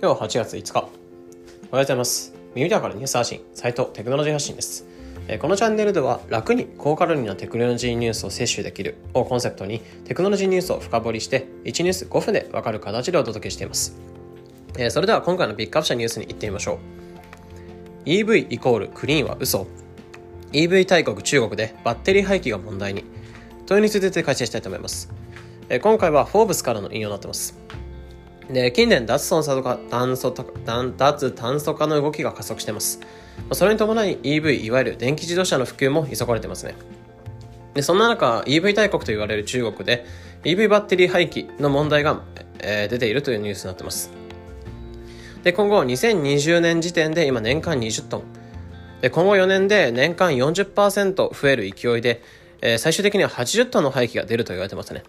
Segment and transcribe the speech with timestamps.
[0.00, 0.78] 今日は8月5日。
[0.78, 2.32] おはようございます。
[2.54, 4.86] 耳だからニュース発信、サイトテクノロジー発信です。
[5.40, 13.98] このチャンネルでは楽に高カロリーなテクノロジーニュースを摂取できるをコンセプトにテクノロジーニュースを深掘りして1ニュース5分でわかる形でお届けしています。
[14.90, 16.78] それでは今回のピックアップしたニュースに行ってみましょ
[18.04, 18.08] う。
[18.08, 19.66] EV イコールクリーンは嘘
[20.52, 23.02] ?EV 大国中国でバッテリー廃棄が問題に
[23.66, 25.10] というについて解説したいと思います。
[25.82, 27.58] 今回はフォーブスからの引用になってます。
[28.50, 33.00] で近年脱炭素化炭素と脱脱炭素化の動きが加速してます。
[33.52, 36.74] それに伴い EV、いわゆる電気自動車の普及も急がれてますね。
[37.74, 40.04] でそんな中、EV 大国と言われる中国で
[40.44, 42.22] EV バッテリー廃棄の問題が、
[42.60, 44.10] えー出ているというニュースになってます。
[45.42, 48.22] で今後、2020年時点で今年間20トン。
[49.02, 52.22] で今後4年で年間40%増える勢いで、
[52.62, 55.02] えー最終的には80トンの廃棄が出ると言われてますね。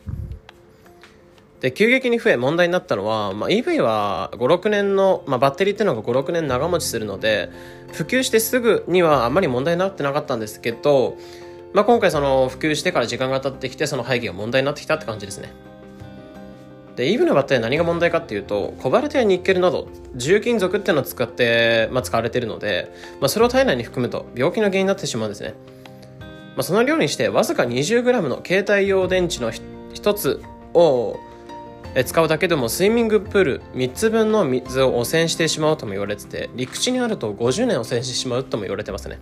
[1.61, 7.49] で急激に増え問題になったのは、まあ、EV は56年の、まあ、バッテリーっていうのが56年長持ちするので
[7.91, 11.17] 普及してすぐにはあんまり問題になってなかったんですけど、
[11.73, 15.51] まあ、今回その普及してから時間が経ってきてその廃棄が問題になってきたって感じですね。
[16.95, 25.53] で EV のバッテリーは何が問題かっていうとコバルトやニッケルなど重金属っていうのを使って、まあ、使われているので、まあ、それを体内に含むと病気の原因になってしまうんですね、
[26.19, 26.25] ま
[26.57, 30.41] あ、その量にしてわずか 20g の携帯用電池の1つ
[30.73, 31.17] を
[32.05, 39.19] 使うだけでもスイミングプール3つ分の水を汚染してしまうとも言われてて陸地にあると50年汚染してしまうとも言われてますね。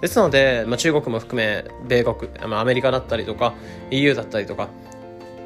[0.00, 3.54] ですので、まあ、中国も含め米国、まあ、アメリカだったりとか
[3.90, 4.68] EU だったりとか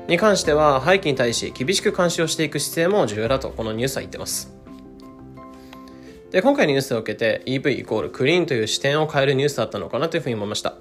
[0.09, 4.53] に関しては廃棄に対し厳しく監視をしていく姿勢も重要だとこのニュースは言ってます。
[6.33, 10.75] で今回のニュースを受けて EV イコールクリーンという視点を変えるニュースだったのかなというふうに思いました。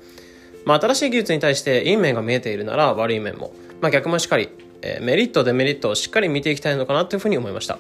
[0.66, 4.50] まあ、新しい技術に対していい面が見えているなら悪い面も、まあ、逆もしっかり、
[4.82, 7.80] えメリットデメリットをしっかり見ていきたいのかなというふうに思いました。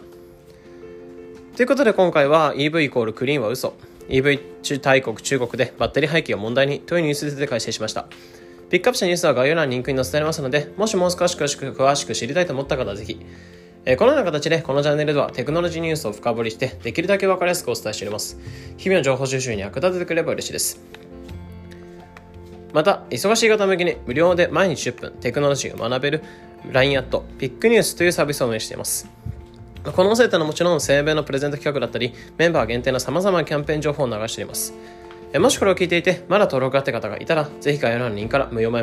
[1.56, 3.74] ということで今回は EV イコールクリーンは嘘。
[4.10, 8.08] EV 中大国中国でバッテリー廃棄が問題にというニュースで解説しました。
[8.70, 13.20] ピックアップしたニュースは概要欄にリンクに載せてありますのでもしもう少し詳しく詳しく知りたいと思った方はぜひ
[13.84, 18.40] えこのような形でこのチャンネルではテクノロジーニュースを深掘りしてできるだけ分かりやすくお伝えしております。
[18.78, 20.80] 日々の情報収集に役立ててくれば嬉しいです。
[22.74, 26.24] また、忙しい方向けに無料で毎日10分テクノロジーが学べる
[26.70, 29.10] LINE アットピックニュースというサービスを運営しています。
[29.84, 34.74] この音声というのはもちろん声明のプレゼント企画だったり、メンバー限定の様々なキャンペーン情報を流しています。
[35.34, 38.82] もしこれを聞いていて、まだ登録があって方がいたら、ぜひ概要欄のリンクから無料メ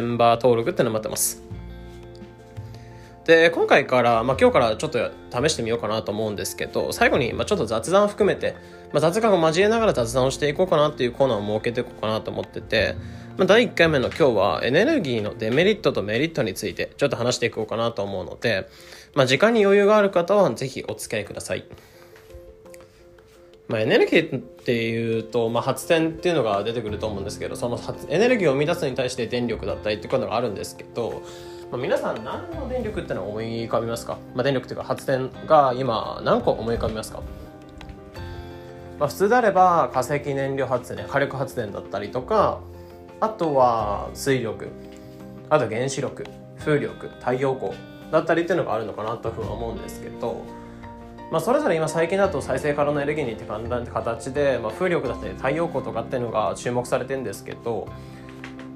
[0.00, 1.42] ンバー登録っていうのを待ってます。
[3.24, 8.56] で今回から、まあ、今日からちょっと試してみようかなと思うんですけど最後に、まあ、ちょっと雑談を含めて、
[8.92, 12.96] まあ、雑談を交えながら雑談をしていこうかなっていうコーナーを設けていこうかなと思ってて、
[13.36, 18.68] まあ、第1回目の今日はエネルギーのデメリットとメリットについてちょっと話していこうかなと思うので、
[19.14, 21.64] まあ、時間に余裕がある方はぜひお付き合いください。
[23.68, 31.22] まあ、エネルギーっていうと、まあ、発電っていうのが出てくると思うんですけどその発エネルギーを生み出すに対して電力だったりっていうのがあるんですけど、
[31.70, 37.22] まあ、皆さん何の電力ってのは思い浮かびますか、まあ、電力っていうか発電が今何個思い浮かびますか？
[38.98, 42.60] まあ、普通であれば化石燃料発電火力発電だったりとか
[43.20, 44.68] あとは水力
[45.50, 46.24] あと原子力
[46.58, 47.72] 風力太陽光
[48.10, 50.42] だったりっていうのがあるのかなというふうに思うんですけど、
[51.30, 57.88] まあ、それぞれ今最近だと再生可能エネルギーにって簡単形で、まあ、風力だったり太陽光とかっていうのが注目されてるんですけど、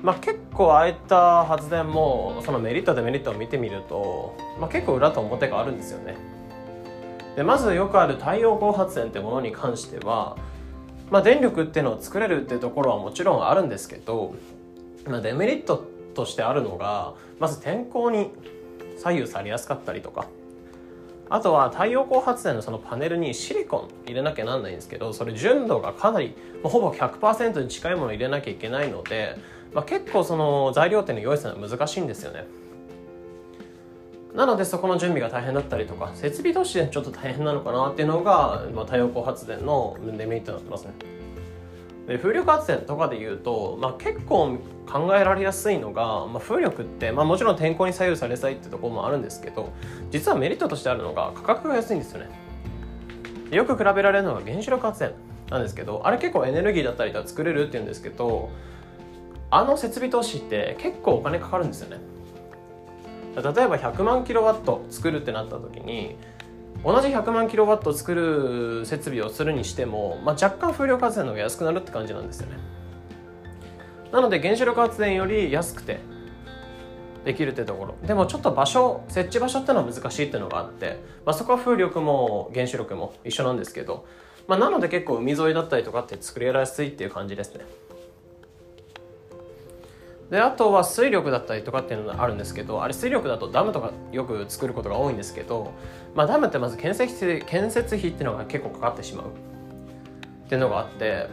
[0.03, 6.32] まあ、結構ああいった発電もそのメリットデメリットを見てみると、まあ、結構裏と表があるんですよね。
[7.37, 10.37] でまずよくある太陽光発電ってものに関しては、
[11.11, 14.35] まあ、電力っていうのを作れるっていうところはもちろんあるんですけど、
[15.07, 15.85] まあ、デメリット
[16.15, 18.31] としてあるのがまず天候に
[18.99, 20.27] 左右されやすかったりとか
[21.31, 29.39] あとは太陽光発電のそのパネルにシリコン入れなきゃなんないんですけどそれ純度がかなりもうほぼ100%に近いものを入れなきゃいけないので、
[29.73, 32.47] まあ、結構その材料っていうのを用意するのは難しいんですよね。
[34.35, 40.93] なのでそこの準備が大変だったりとか設備としてちょっと大変なのかなっていうのが、まあ、太陽光発電のデメリットになってますね。
[42.07, 44.59] で風力発電とかで言うと、まあ、結構
[44.91, 49.73] 考えられやすいのが、まあ、風力って、まあ、もちろん天候に左右されやすいってところもあるんですけど
[50.11, 52.31] 実はメリットとしてあるのが価格が安いんですよね。
[53.53, 55.13] よく比べられるのが原子力発電
[55.51, 58.51] なんですけどあれ結構エネルギーだったりとか作れるっていうんですけど
[59.51, 61.99] あの設備投資って結構お金かかるんですよね。
[63.37, 66.17] 例えば100万キロワット作るってなった時に
[66.85, 72.57] 同じ100万キロワット作る設備をするにしても、まあ、若干風力発電の方が安くなるって感じなんですよね。
[74.11, 76.01] なので原子力発電より安くて
[77.25, 77.95] できるってところ。
[78.07, 84.05] でもちょっと場所設置場所ってのは難しいっていうのがあって、まあ、そこは風力も原子力も一緒なんですけど、
[84.49, 87.65] まあ、なので結構海沿いだったりとかって作りやすいっていう感じですね。
[90.33, 95.73] であとは水力だったりとかっていうのがあるんですけどあれ水力だとダムとかよく作ることが多いんですけど、
[96.15, 99.27] まあ、ダムってまず建設費建設費っていうのが結構かかってしまう。
[99.27, 101.29] っていうのがあって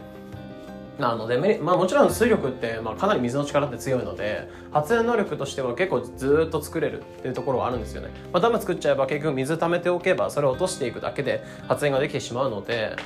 [0.98, 12.96] なので、まあ、もちろん水力って、まあ、かなり水の力って強いので発電能力としては結構ずっと作れるっていうところはあるんですよね、まあ、ダム作っちゃえば結局水溜めておけばそれを落としていくだけで発電ができてしまうので、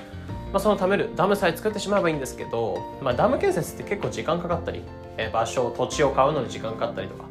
[0.55, 4.85] まあ、そのためるダムさえ作ってしまえばいいんですけど、まあ、ダム建設って結構時間かかったり
[5.19, 7.25] え場所土地を買うのに時間かかったりとか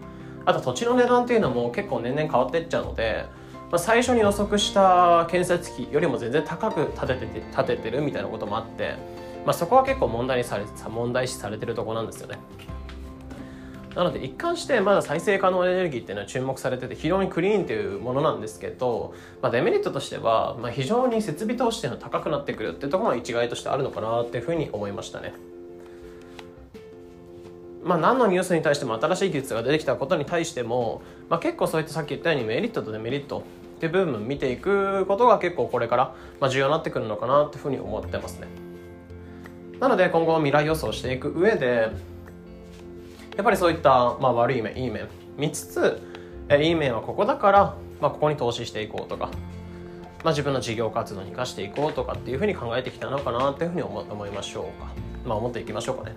[0.43, 3.25] あと土地の値段っていうのも結構年々変わってっちゃうので、
[3.71, 8.97] まあ、最初に予測した建設費よりも全然高く建ててて建ててるみたいなこともあって、
[9.45, 12.39] まあ、そこは結構問題にされ問題視されてるとこなんですよね。
[13.95, 25.33] なので一貫してまだ再生可能エネルギーっていうのは注目されてて非常にクリーンっていうものなんですけど、まあ、デメリットとしては、まあ、非常に設備投資っていうのは高くなってくるっていうところが一概としてあるのかなっていうふうに思いましたね。
[27.83, 33.43] まあ、何のニュースに対しても新しい技術が出てきたことに対しても、まあ、結構そういったさっき言ったようにメリットとデメリット
[33.75, 38.47] っていう部分見ていくことが結構これから、まあ、重要になってくるのかなっていうふうに思ってますね。
[39.81, 41.89] なので今後未来予想していく上で
[43.35, 45.07] やっぱりそういった、まあ、悪い面いい面
[45.37, 46.01] 見つつ
[46.49, 49.27] えいい面はここだから、まあ、ここに投資していこうとか、
[50.23, 54.91] まあ、自分の事業活動に生かしていこうとかっていうふうに考えてきたのかなっていうふうに思思いましょうか、
[55.25, 56.15] まあ、思っていきましょうかね。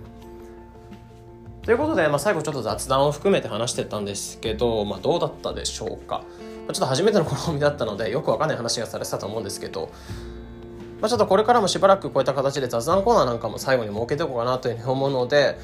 [1.63, 6.23] ということで、まあ、最後ちょっと雑談を含めて話してたんですけど、まあ、どうだったでしょうか。
[6.67, 9.89] ちょっと初めての試みだったので、よくわかんない話がされてたと思うんですけど、
[11.01, 15.57] まあ、ちょっとこれからもしばらくこういった形で雑談コーナーなんかも最後に設けておこうかなというふうに思うので、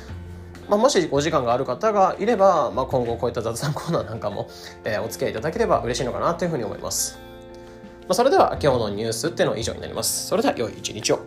[0.69, 4.49] まあ、もしお時間がある方がいれば、まあ、今後こういった雑談コーナーなんかも、
[4.83, 7.19] えー、お付き合いいただければ嬉しいのかなというふうに思います。
[8.01, 10.27] まあ、それでは今日のニュースっていうのは以上になります。
[10.27, 11.22] それでは良い一日を。